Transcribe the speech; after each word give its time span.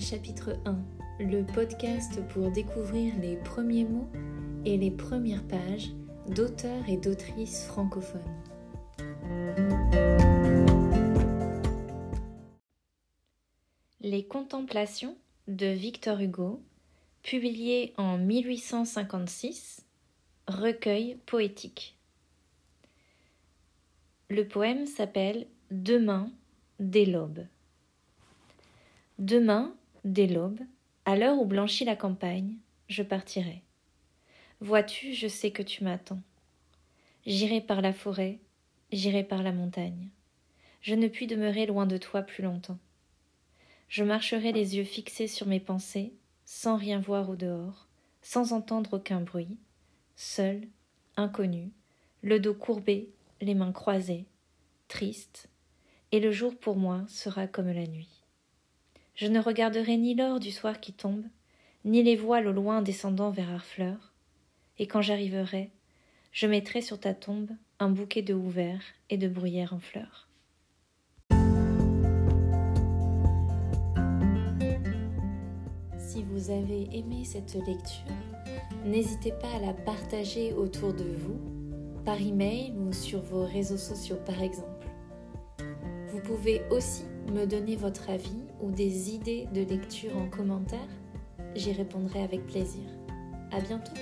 chapitre 0.00 0.58
1, 0.66 0.78
le 1.20 1.42
podcast 1.42 2.20
pour 2.28 2.50
découvrir 2.50 3.14
les 3.18 3.36
premiers 3.36 3.84
mots 3.84 4.08
et 4.64 4.76
les 4.76 4.90
premières 4.90 5.46
pages 5.46 5.90
d'auteurs 6.28 6.86
et 6.88 6.96
d'autrices 6.96 7.64
francophones. 7.64 8.20
Les 14.00 14.26
Contemplations 14.26 15.16
de 15.48 15.66
Victor 15.66 16.20
Hugo, 16.20 16.60
publié 17.22 17.94
en 17.96 18.18
1856, 18.18 19.84
recueil 20.46 21.16
poétique. 21.26 21.96
Le 24.28 24.46
poème 24.46 24.86
s'appelle 24.86 25.46
Demain, 25.70 26.30
dès 26.80 27.06
l'aube. 27.06 27.46
Demain, 29.18 29.74
dès 30.06 30.28
l'aube, 30.28 30.60
à 31.04 31.16
l'heure 31.16 31.38
où 31.38 31.44
blanchit 31.44 31.84
la 31.84 31.96
campagne, 31.96 32.54
je 32.88 33.02
partirai. 33.02 33.62
Vois-tu, 34.60 35.12
je 35.12 35.26
sais 35.26 35.50
que 35.50 35.62
tu 35.62 35.82
m'attends. 35.82 36.22
J'irai 37.26 37.60
par 37.60 37.82
la 37.82 37.92
forêt, 37.92 38.38
j'irai 38.92 39.24
par 39.24 39.42
la 39.42 39.52
montagne. 39.52 40.08
Je 40.80 40.94
ne 40.94 41.08
puis 41.08 41.26
demeurer 41.26 41.66
loin 41.66 41.86
de 41.86 41.96
toi 41.96 42.22
plus 42.22 42.44
longtemps. 42.44 42.78
Je 43.88 44.04
marcherai 44.04 44.52
les 44.52 44.76
yeux 44.76 44.84
fixés 44.84 45.26
sur 45.26 45.48
mes 45.48 45.60
pensées, 45.60 46.12
sans 46.44 46.76
rien 46.76 47.00
voir 47.00 47.28
au 47.28 47.36
dehors, 47.36 47.88
sans 48.22 48.52
entendre 48.52 48.94
aucun 48.94 49.20
bruit, 49.20 49.56
seul, 50.14 50.68
inconnu, 51.16 51.72
le 52.22 52.38
dos 52.38 52.54
courbé, 52.54 53.10
les 53.40 53.54
mains 53.54 53.72
croisées, 53.72 54.26
triste, 54.86 55.48
et 56.12 56.20
le 56.20 56.30
jour 56.30 56.56
pour 56.56 56.76
moi 56.76 57.04
sera 57.08 57.48
comme 57.48 57.72
la 57.72 57.86
nuit. 57.86 58.15
Je 59.16 59.26
ne 59.28 59.40
regarderai 59.40 59.96
ni 59.96 60.14
l'or 60.14 60.40
du 60.40 60.50
soir 60.50 60.78
qui 60.78 60.92
tombe, 60.92 61.24
ni 61.86 62.02
les 62.02 62.16
voiles 62.16 62.48
au 62.48 62.52
loin 62.52 62.82
descendant 62.82 63.30
vers 63.30 63.50
Harfleur, 63.50 64.12
et 64.78 64.86
quand 64.86 65.00
j'arriverai, 65.00 65.70
je 66.32 66.46
mettrai 66.46 66.82
sur 66.82 67.00
ta 67.00 67.14
tombe 67.14 67.48
un 67.78 67.88
bouquet 67.88 68.20
de 68.20 68.34
houverts 68.34 68.84
et 69.08 69.16
de 69.16 69.26
bruyères 69.26 69.72
en 69.72 69.78
fleurs. 69.78 70.28
Si 75.98 76.22
vous 76.22 76.50
avez 76.50 76.86
aimé 76.92 77.24
cette 77.24 77.54
lecture, 77.54 78.12
n'hésitez 78.84 79.32
pas 79.32 79.56
à 79.56 79.60
la 79.60 79.72
partager 79.72 80.52
autour 80.52 80.92
de 80.92 81.04
vous, 81.04 81.40
par 82.04 82.20
email 82.20 82.74
ou 82.76 82.92
sur 82.92 83.22
vos 83.22 83.46
réseaux 83.46 83.78
sociaux 83.78 84.18
par 84.26 84.42
exemple. 84.42 84.75
Vous 86.26 86.34
pouvez 86.34 86.62
aussi 86.70 87.04
me 87.32 87.44
donner 87.44 87.76
votre 87.76 88.10
avis 88.10 88.42
ou 88.60 88.72
des 88.72 89.14
idées 89.14 89.46
de 89.54 89.60
lecture 89.60 90.16
en 90.16 90.28
commentaire, 90.28 90.88
j'y 91.54 91.72
répondrai 91.72 92.20
avec 92.20 92.44
plaisir. 92.46 92.82
À 93.52 93.60
bientôt! 93.60 93.92